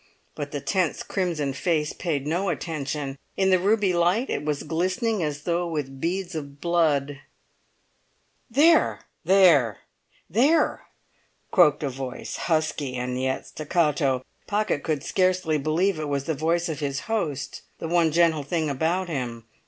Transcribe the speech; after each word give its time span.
But 0.33 0.49
the 0.49 0.61
tense 0.61 1.03
crimson 1.03 1.53
face 1.53 1.93
paid 1.93 2.25
no 2.25 2.49
attention; 2.49 3.19
in 3.37 3.51
the 3.51 3.59
ruby 3.59 3.93
light 3.93 4.31
it 4.31 4.43
was 4.43 4.63
glistening 4.63 5.21
as 5.21 5.43
though 5.43 5.67
with 5.67 6.01
beads 6.01 6.33
of 6.33 6.59
blood. 6.59 7.19
"There! 8.49 9.01
there! 9.23 9.81
there!" 10.27 10.87
croaked 11.51 11.83
a 11.83 11.89
voice, 11.89 12.35
husky 12.35 12.95
and 12.95 13.21
yet 13.21 13.45
staccato. 13.45 14.25
Pocket 14.47 14.81
could 14.81 15.03
scarcely 15.03 15.59
believe 15.59 15.99
it 15.99 16.09
was 16.09 16.23
the 16.23 16.33
voice 16.33 16.67
of 16.67 16.79
his 16.79 17.01
host—the 17.01 17.87
one 17.87 18.11
gentle 18.11 18.41
thing 18.41 18.71
about 18.71 19.07
him. 19.07 19.45